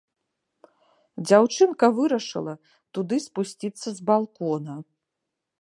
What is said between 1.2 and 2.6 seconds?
Дзяўчынка вырашыла